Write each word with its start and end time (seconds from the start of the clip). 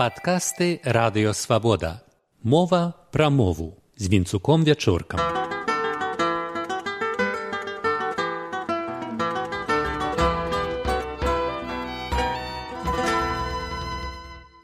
Падкасты 0.00 0.80
радыёвабода. 0.82 2.00
Мова 2.42 2.94
пра 3.12 3.28
мову 3.28 3.76
з 3.98 4.08
вінцуком 4.08 4.64
вячоркам. 4.64 5.20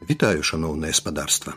Вітаю 0.09 0.41
шаноўнае 0.41 0.93
спадарства. 0.93 1.53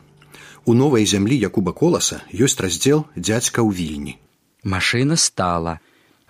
У 0.67 0.75
новай 0.75 1.07
зямлі 1.07 1.41
Якуба 1.41 1.73
коласа 1.73 2.21
ёсць 2.37 2.61
раздзел 2.61 3.09
дзядзька 3.17 3.65
ў 3.65 3.73
вільні. 3.73 4.21
Машына 4.61 5.17
стала, 5.17 5.81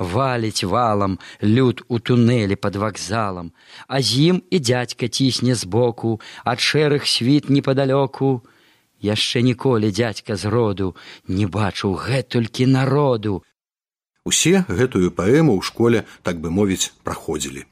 валіць 0.00 0.64
валам 0.64 1.18
люд 1.42 1.84
у 1.88 2.00
тунэлі 2.00 2.56
под 2.56 2.76
вакзалам, 2.80 3.52
а 3.86 4.00
з 4.00 4.32
ім 4.32 4.36
і 4.50 4.58
дзядзька 4.58 5.12
цісне 5.12 5.54
збоку, 5.54 6.20
ад 6.44 6.58
шэрых 6.58 7.04
світ 7.04 7.52
непадалёку. 7.52 8.40
Яшчэ 9.00 9.44
ніколі 9.44 9.92
дзядзька 9.92 10.36
з 10.36 10.44
роду 10.52 10.96
не 11.28 11.46
бачыў 11.46 11.96
гэтулькі 11.96 12.66
народу. 12.66 13.44
Усе 14.24 14.64
гэтую 14.68 15.12
паэму 15.12 15.56
ў 15.56 15.62
школе, 15.64 16.04
так 16.22 16.40
бы 16.40 16.50
мовіць, 16.52 16.92
праходзілі. 17.04 17.64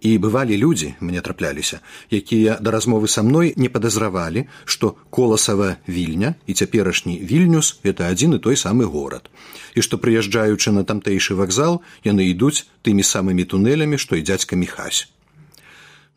І 0.00 0.18
бывалі 0.18 0.56
людзі, 0.56 0.94
мне 1.00 1.20
трапляліся, 1.20 1.80
якія 2.10 2.58
да 2.60 2.70
размовы 2.70 3.08
са 3.08 3.22
мной 3.22 3.54
не 3.56 3.68
падазравалі, 3.68 4.46
што 4.64 4.96
коласава 5.10 5.76
вільня 5.88 6.34
і 6.46 6.54
цяперашні 6.54 7.18
вільнюс 7.22 7.80
это 7.84 8.10
адзін 8.10 8.34
і 8.34 8.38
той 8.38 8.56
самы 8.56 8.84
горад. 8.84 9.30
І 9.74 9.80
што 9.82 9.98
прыязджаючы 9.98 10.70
на 10.72 10.84
тамтэйшы 10.84 11.34
вакзал, 11.34 11.82
яны 12.04 12.28
ідуць 12.30 12.66
тымі 12.82 13.02
самымі 13.02 13.44
тунэлямі, 13.44 13.98
што 13.98 14.16
і 14.16 14.22
дзядзька 14.22 14.56
міхась. 14.56 15.08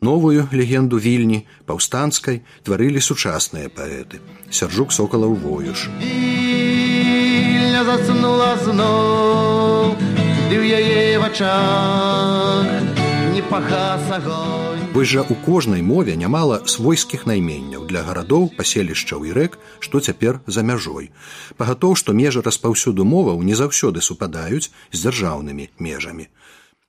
Новую 0.00 0.48
легенду 0.52 0.98
вільні 0.98 1.46
паўстанцкай 1.66 2.42
тварылі 2.62 3.02
сучасныя 3.02 3.68
паэты. 3.68 4.22
Сярджук 4.50 4.92
сокала 4.92 5.26
ў 5.26 5.34
воюш. 5.34 5.90
заснула 7.88 8.52
зноў 8.64 9.96
ды 10.48 10.56
ў 10.60 10.64
яе 10.76 11.16
вачах 11.22 12.97
не 13.48 13.50
пахас 13.50 14.10
агонь. 14.10 14.92
Вось 14.92 15.08
жа 15.08 15.22
у 15.22 15.34
кожнай 15.34 15.82
мове 15.82 16.16
нямала 16.16 16.62
свойскіх 16.66 17.26
найменняў 17.26 17.86
для 17.86 18.02
гарадоў, 18.02 18.50
паселішчаў 18.56 19.24
і 19.24 19.32
рэк, 19.32 19.58
што 19.80 20.00
цяпер 20.00 20.40
за 20.46 20.62
мяжой. 20.62 21.10
Пагатоў, 21.56 21.94
што 21.96 22.12
межы 22.12 22.42
распаўсюду 22.42 23.04
моваў 23.04 23.42
не 23.42 23.54
заўсёды 23.54 24.00
супадаюць 24.00 24.70
з 24.92 24.98
дзяржаўнымі 25.00 25.70
межамі. 25.78 26.28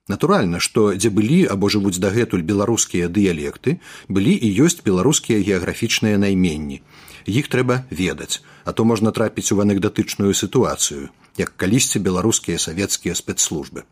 Натуральна, 0.08 0.60
што 0.60 0.96
дзе 0.96 1.10
былі 1.10 1.46
або 1.46 1.70
жывуць 1.70 2.00
дагэтуль 2.00 2.42
беларускія 2.42 3.08
дыялекты, 3.08 3.80
былі 4.08 4.34
і 4.34 4.50
ёсць 4.66 4.82
беларускія 4.84 5.40
геаграфічныя 5.40 6.18
найменні. 6.18 6.82
Іх 7.30 7.48
трэба 7.48 7.86
ведаць, 7.92 8.42
а 8.66 8.74
то 8.74 8.86
можна 8.86 9.12
трапіць 9.12 9.52
у 9.54 9.62
анекдатычную 9.62 10.34
сітуацыю, 10.34 11.10
як 11.38 11.54
калісьці 11.56 12.00
беларускія 12.00 12.58
савецкія 12.58 13.14
спецслужбы. 13.14 13.86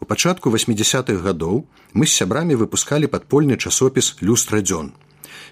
У 0.00 0.06
пачатку 0.06 0.50
80-х 0.50 1.18
гадоў 1.22 1.64
мы 1.92 2.06
з 2.06 2.12
сябрамі 2.22 2.54
выпускалі 2.54 3.10
падпольны 3.10 3.56
часопіс 3.58 4.14
люстра 4.20 4.62
дзён. 4.62 4.92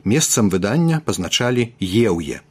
Месцам 0.05 0.51
выдання 0.51 1.01
пазначалі 1.03 1.75
еўе. 1.83 2.43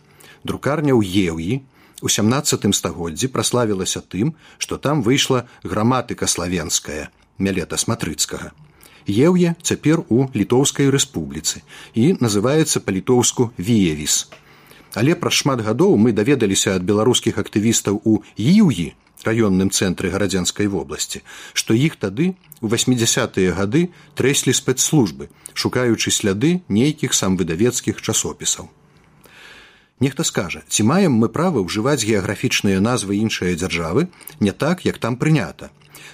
Друкарня 0.43 0.91
ў 0.91 1.31
еўі 1.31 1.63
у 2.03 2.11
17 2.11 2.67
стагоддзі 2.75 3.31
праславілася 3.31 4.03
тым, 4.03 4.35
што 4.57 4.77
там 4.77 5.03
выйшла 5.07 5.47
граматыка 5.63 6.27
славенская 6.27 7.07
мялета 7.39 7.79
сматрыцкага. 7.79 8.51
Еўе 9.07 9.55
цяпер 9.61 10.03
у 10.09 10.27
літоўскай 10.35 10.91
рэспубліцы 10.91 11.63
і 11.93 12.17
называецца 12.19 12.83
па-літоўску 12.83 13.51
віевіс. 13.55 14.27
Але 14.99 15.15
праз 15.15 15.39
шмат 15.39 15.63
гадоў 15.63 15.95
мы 15.95 16.11
даведаліся 16.11 16.75
ад 16.75 16.83
беларускіх 16.83 17.39
актывістаў 17.39 18.01
у 18.03 18.19
іўі 18.35 18.91
раённым 19.27 19.69
цэнтры 19.73 20.13
гарадзянскай 20.13 20.67
вобласці, 20.71 21.21
што 21.53 21.73
іх 21.73 21.97
тады 21.97 22.35
у 22.61 22.71
80-тыя 22.71 23.57
гады 23.57 23.89
трэслі 24.15 24.53
спецслужбы, 24.53 25.29
шукаючы 25.53 26.11
сляды 26.11 26.61
нейкіх 26.69 27.13
самвыдавецкіх 27.13 28.01
часопісаў. 28.01 28.69
Нехта 29.99 30.23
скажа, 30.27 30.61
ці 30.67 30.83
маем 30.83 31.13
мы 31.15 31.29
права 31.31 31.63
ўжываць 31.63 32.03
геаграфічныя 32.03 32.83
назвы 32.83 33.15
іншыя 33.23 33.55
дзяржавы 33.55 34.07
не 34.39 34.51
так, 34.51 34.83
як 34.85 34.97
там 34.99 35.15
прынята. 35.15 35.71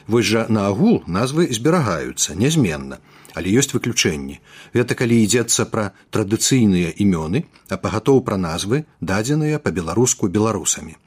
Вось 0.08 0.26
жа 0.26 0.46
на 0.50 0.68
агул 0.68 1.02
назвы 1.08 1.48
зберагаюцца 1.50 2.36
нязменна, 2.38 3.00
але 3.34 3.50
ёсць 3.58 3.74
выключэнні. 3.74 4.38
Гэта 4.78 4.98
калі 5.00 5.18
ідзецца 5.26 5.66
пра 5.74 5.92
традыцыйныя 6.14 6.94
імёны, 6.94 7.46
а 7.70 7.78
пагатоў 7.82 8.22
пра 8.22 8.38
назвы 8.38 8.86
дадзеныя 9.02 9.58
па-беларуску 9.58 10.30
беларусамі. 10.30 10.98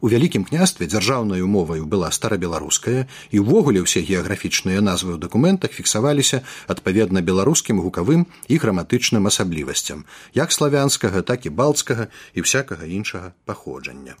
У 0.00 0.10
вялікім 0.10 0.44
княстве 0.44 0.86
дзяржаўнаю 0.86 1.46
моваю 1.46 1.86
была 1.86 2.10
старабеларуская 2.10 3.06
і 3.30 3.42
ўвогуле 3.44 3.84
ўсе 3.84 4.02
геаграфічныя 4.02 4.80
назвы 4.80 5.14
ў 5.14 5.18
дакументах 5.22 5.76
фіксаваліся 5.76 6.42
адпаведна 6.66 7.22
беларускім 7.22 7.78
гукавым 7.84 8.26
і 8.48 8.54
граматычным 8.58 9.30
асаблівасцям, 9.30 10.04
як 10.34 10.50
славянскага, 10.50 11.22
так 11.22 11.46
і 11.46 11.54
балцкага 11.54 12.08
і 12.34 12.40
всякага 12.42 12.86
іншага 12.86 13.34
паходжання. 13.44 14.18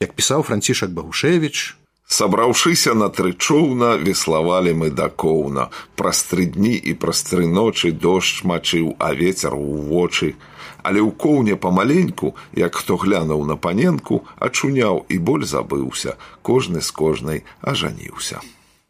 Як 0.00 0.18
пісаў 0.18 0.42
францішак 0.42 0.90
Багушевич, 0.90 1.76
Сабраўшыся 2.12 2.92
на 2.92 3.08
тры 3.08 3.32
чоўна 3.32 3.96
веславалі 3.96 4.72
мы 4.76 4.88
да 4.92 5.08
коўна. 5.08 5.68
Праз 5.96 6.22
тры 6.28 6.44
дні 6.44 6.76
і 6.76 6.92
праз 7.04 7.22
тры 7.28 7.46
ночы 7.48 7.92
дождж 7.92 8.44
мачыў, 8.44 8.96
а 8.98 9.14
вецер 9.16 9.56
у 9.56 9.80
вочы 9.92 10.34
але 10.82 11.00
ў 11.00 11.14
коўне 11.14 11.56
памаленьку, 11.56 12.34
як 12.58 12.74
хто 12.74 12.98
глянуў 12.98 13.46
на 13.46 13.56
паненку, 13.56 14.22
ачуняў 14.38 15.06
і 15.08 15.18
боль 15.18 15.46
забыўся, 15.46 16.18
кожны 16.42 16.82
з 16.82 16.90
кожнай 16.90 17.44
ажаніўся. 17.62 18.42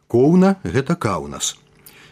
Коўна 0.07 0.57
гэта 0.63 0.97
каўнас. 0.97 1.55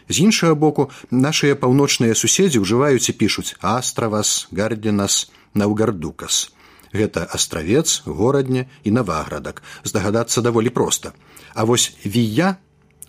З 0.08 0.16
іншага 0.26 0.54
боку, 0.54 0.90
нашыя 1.10 1.58
паўночныя 1.58 2.14
суседзі 2.14 2.62
ўжываюць 2.62 3.10
і 3.10 3.16
пішуць 3.18 3.54
астравас, 3.60 4.48
гардзінас, 4.50 5.30
наўгардукас. 5.54 6.50
Гэта 6.92 7.24
астравец, 7.24 8.02
горадня 8.04 8.66
і 8.84 8.90
наваградак, 8.92 9.62
здагадацца 9.84 10.44
даволі 10.44 10.68
проста. 10.68 11.12
А 11.54 11.64
вось 11.64 11.96
вія 12.04 12.56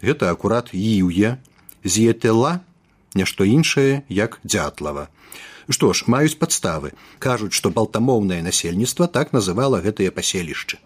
гэта 0.01 0.31
акурат 0.31 0.71
іўе, 0.71 1.39
з'етела, 1.83 2.59
нешта 3.15 3.43
іншае, 3.43 4.03
як 4.07 4.39
дзятлава. 4.43 5.07
Што 5.69 5.93
ж 5.95 6.07
маюць 6.11 6.39
падставы 6.39 6.91
кажуць 7.23 7.55
што 7.55 7.71
балтамоўнае 7.71 8.41
насельніцтва 8.43 9.07
так 9.07 9.31
называла 9.31 9.79
гэтыя 9.79 10.11
паселішчы 10.11 10.79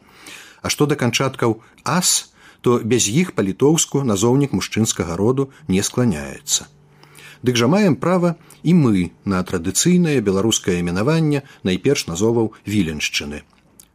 А 0.61 0.69
што 0.69 0.85
да 0.85 0.95
канчаткаў 0.95 1.61
ас 1.83 2.33
то 2.61 2.79
без 2.93 3.07
іх 3.09 3.33
па-літоўску 3.33 4.03
назоўнік 4.05 4.53
мужчынскага 4.53 5.17
роду 5.17 5.49
не 5.67 5.81
скланяецца 5.81 6.69
Дык 7.43 7.55
жа 7.57 7.67
маем 7.67 7.95
права 7.95 8.35
і 8.63 8.73
мы 8.73 9.11
на 9.25 9.41
традыцыйнае 9.43 10.21
беларускае 10.21 10.79
іменаванне 10.81 11.43
найперш 11.63 12.07
назоваў 12.07 12.53
віленшчыны. 12.65 13.43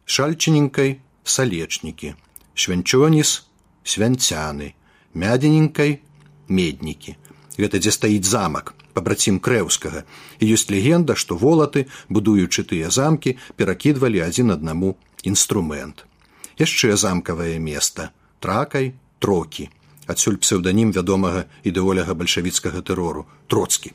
Шальчыненькай 0.05 0.99
салечнікі 1.23 2.15
свянчоніс 2.55 3.43
свянцяны 3.83 4.73
мядзененькай 5.13 5.99
меднікі. 6.47 7.17
Гэта 7.57 7.79
дзе 7.83 7.91
стаіць 7.93 8.25
замак 8.25 8.73
пабрацім 8.93 9.39
крэўскага. 9.43 10.05
І 10.39 10.53
ёсць 10.55 10.69
легенда 10.69 11.17
што 11.19 11.37
волаты 11.37 11.85
будуючы 12.09 12.63
тыя 12.63 12.89
замкі 12.89 13.37
перакідвалі 13.57 14.23
адзін 14.25 14.55
аднаму 14.55 14.95
інструмент. 15.23 16.05
Яшчэ 16.57 16.95
замкавае 16.97 17.57
место 17.59 18.09
тракай 18.39 18.93
трокі 19.19 19.69
адсюль 20.07 20.39
псеўданім 20.39 20.91
вядомага 20.91 21.45
ідэоляга 21.63 22.13
бальшавіцкага 22.13 22.81
тэрору 22.81 23.27
троцкі. 23.47 23.91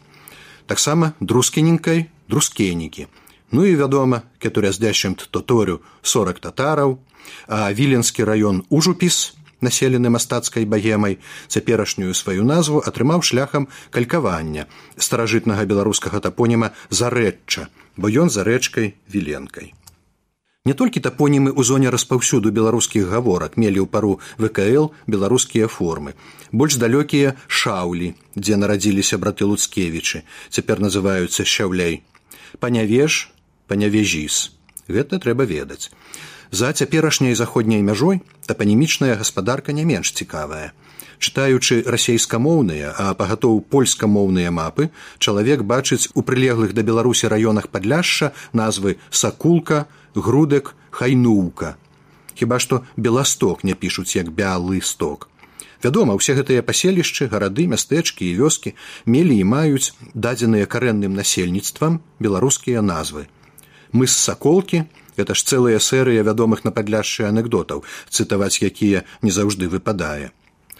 Таксама 0.66 1.12
друскененькай 1.20 2.08
друскенікі 2.28 3.08
ну 3.50 3.64
і 3.64 3.74
вядома 3.74 4.22
кетуряздящым 4.38 5.16
тоторю 5.16 5.80
сорок 6.02 6.40
татараў 6.40 6.98
а 7.48 7.72
віленскі 7.72 8.24
раён 8.24 8.64
ужупіс 8.68 9.32
населены 9.60 10.12
мастацкай 10.12 10.64
багемай 10.64 11.18
цяперашнюю 11.48 12.14
сваю 12.14 12.44
назву 12.44 12.84
атрымаў 12.84 13.24
шляхам 13.24 13.68
калькавання 13.90 14.68
старажытнага 14.96 15.64
беларускага 15.64 16.20
тапоніма 16.20 16.72
зарэчча 16.90 17.68
бо 17.96 18.12
ён 18.12 18.30
за 18.30 18.44
рэчкай 18.44 18.94
віленкай 19.08 19.72
не 20.68 20.74
толькі 20.76 21.00
тапонімы 21.00 21.50
ў 21.56 21.64
зоне 21.64 21.88
распаўсюду 21.94 22.52
беларускіх 22.52 23.08
гаворак 23.08 23.56
мелі 23.56 23.80
ў 23.84 23.88
пару 23.88 24.20
вКл 24.36 24.92
беларускія 25.08 25.72
формы. 25.72 26.12
Больш 26.52 26.76
далёкія 26.76 27.32
шаулі 27.48 28.12
дзе 28.36 28.60
нарадзіліся 28.60 29.16
браты 29.16 29.48
луцкевічы 29.48 30.24
цяпер 30.52 30.84
называюцца 30.84 31.48
шаўляй 31.48 32.00
панявеж 32.60 33.32
панявежіс 33.68 34.36
гэта 34.88 35.20
трэба 35.24 35.48
ведаць 35.48 35.92
За 36.50 36.72
цяперашняй 36.72 37.34
заходняй 37.34 37.82
мяжой 37.82 38.22
тапанімічная 38.46 39.14
гаспадарка 39.20 39.72
не 39.72 39.84
менш 39.84 40.12
цікавая. 40.12 40.72
Чытаючы 41.18 41.82
расейскамоўныя, 41.84 42.94
а 42.96 43.12
пагатоў 43.18 43.60
польскамоўныя 43.60 44.50
мапы, 44.54 44.88
чалавек 45.18 45.62
бачыць 45.62 46.08
у 46.14 46.22
прылеглых 46.22 46.72
да 46.72 46.82
Беларусі 46.82 47.28
раёнах 47.28 47.68
падляшша 47.68 48.32
назвы 48.52 48.96
сакулка, 49.10 49.86
грудек, 50.14 50.74
хайнуўка. 50.90 51.76
Хіба 52.38 52.58
што 52.62 52.86
беласток 52.96 53.64
не 53.64 53.74
пішуць 53.74 54.16
як 54.16 54.30
бялы 54.30 54.80
сток. 54.80 55.28
Вядома, 55.82 56.14
усе 56.14 56.34
гэтыя 56.34 56.62
паселішчы, 56.62 57.28
гарады, 57.30 57.66
мястэчкі 57.70 58.24
і 58.26 58.36
вёскі 58.38 58.74
мелі 59.06 59.36
і 59.38 59.44
маюць 59.44 59.94
дадзеныя 60.14 60.66
карэнным 60.66 61.14
насельніцтвам 61.18 62.00
беларускія 62.18 62.82
назвы. 62.82 63.26
Мы 63.92 64.06
з 64.06 64.16
саколкі, 64.18 64.86
гэта 65.18 65.34
ж 65.34 65.44
цэлая 65.44 65.78
серыя 65.82 66.22
вядомых 66.22 66.64
на 66.64 66.70
падляшшы 66.70 67.28
анекдотаў, 67.28 67.84
цытаваць 68.08 68.62
якія 68.62 69.04
не 69.22 69.34
заўжды 69.34 69.68
выпадае. 69.68 70.30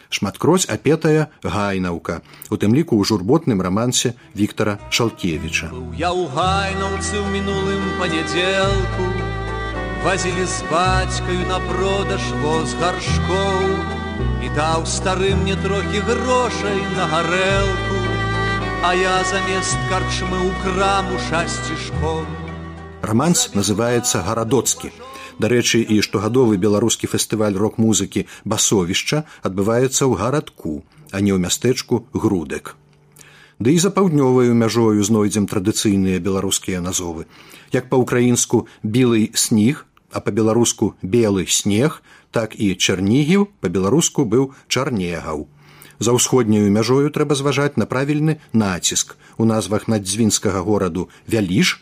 Шматкроць 0.09 0.65
апетая 0.73 1.29
гайнаўка, 1.45 2.23
у 2.49 2.57
тым 2.57 2.73
ліку 2.73 2.97
ў 2.97 3.05
журботным 3.05 3.61
рамансе 3.61 4.15
Віктора 4.33 4.79
Шалкевіча. 4.89 5.69
Я 6.01 6.15
ў 6.17 6.31
гайнаўцы 6.33 7.21
ў 7.21 7.27
мінулым 7.35 7.85
панядзелку 8.01 9.11
вазілі 10.05 10.47
з 10.47 10.63
бацькаю 10.71 11.43
на 11.49 11.59
продаж 11.69 12.25
воз 12.43 12.75
гаршкоў 12.81 13.65
і 14.45 14.49
даў 14.57 14.87
старым 14.87 15.43
мне 15.43 15.57
трохі 15.65 16.01
грошай 16.09 16.79
на 16.97 17.05
гарэлку, 17.13 17.99
А 18.79 18.95
я 18.95 19.25
замест 19.27 19.77
карчмы 19.91 20.39
ў 20.39 20.51
краму 20.63 21.19
шасцішком. 21.29 22.23
Раманс 23.03 23.55
называецца 23.55 24.25
гарадоцкі. 24.27 24.91
Дарэчы, 25.39 25.79
і 25.87 26.03
штогадовы 26.03 26.59
беларускі 26.59 27.07
фестываль 27.07 27.55
рок-музыкі 27.55 28.27
басовішча 28.45 29.23
адбываецца 29.47 30.03
ў 30.03 30.19
гарадку, 30.19 30.83
а 31.15 31.23
не 31.23 31.31
ў 31.31 31.39
мястэчку 31.39 32.11
грудек. 32.13 32.75
Ды 33.63 33.75
і 33.75 33.79
за 33.79 33.95
паўднёваю 33.95 34.51
мяжою 34.55 34.99
знойдзем 35.03 35.47
традыцыйныя 35.47 36.19
беларускія 36.19 36.83
назовы. 36.83 37.31
Як 37.71 37.87
па-ўкраінску 37.87 38.67
білый 38.83 39.31
снег, 39.35 39.87
а 40.11 40.19
па-беларуску 40.19 40.95
белы 41.03 41.47
снег, 41.47 42.03
так 42.35 42.59
і 42.59 42.75
чарнігіў 42.75 43.47
па-беларуску 43.63 44.27
быў 44.27 44.55
чарнегаў. 44.67 45.47
За 45.99 46.15
ўсходняю 46.15 46.71
мяжою 46.71 47.11
трэба 47.15 47.39
зважаць 47.39 47.79
на 47.79 47.87
правільны 47.87 48.39
націск 48.53 49.15
у 49.39 49.47
назвах 49.47 49.87
наддзвінскага 49.87 50.63
гораду 50.63 51.11
вяліж, 51.27 51.79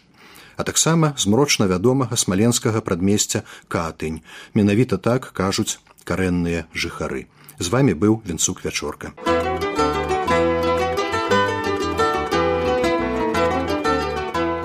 а 0.57 0.65
таксама 0.65 1.15
змрочна 1.17 1.67
вядомага 1.67 2.17
смаленскага 2.17 2.81
прадмесця 2.81 3.43
катынь. 3.69 4.23
Менавіта 4.55 4.99
так 4.99 5.33
кажуць 5.33 5.79
карэнныя 6.05 6.67
жыхары. 6.75 7.27
З 7.59 7.69
вами 7.69 7.93
быў 7.93 8.21
вінцук 8.27 8.65
вячорка. 8.65 9.13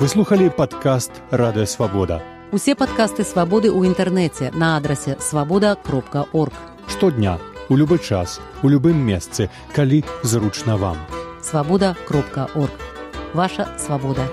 Выслухалі 0.01 0.49
падкаст 0.49 1.11
радыёвабода. 1.29 2.21
Усе 2.51 2.73
падкасты 2.75 3.23
свабоды 3.23 3.69
ў 3.69 3.85
інтэрнэце 3.93 4.49
на 4.57 4.75
адрасе 4.75 5.15
свабода 5.21 5.77
кропка 5.77 6.25
орг. 6.33 6.57
Штодня, 6.89 7.37
у 7.69 7.77
любы 7.77 8.01
час, 8.01 8.41
у 8.65 8.67
любым 8.67 8.97
месцы, 8.97 9.47
калі 9.77 10.03
зручна 10.23 10.75
вам. 10.75 10.97
Свабода 11.39 11.95
кропка 12.09 12.49
орг. 12.55 12.73
Ваша 13.33 13.69
свабода. 13.77 14.25